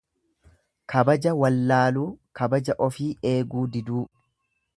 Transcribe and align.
Kabaja 0.93 1.33
wallaaluu, 1.41 2.07
kabaja 2.41 2.77
ofii 2.87 3.13
eeguu 3.35 3.67
diduu. 3.79 4.05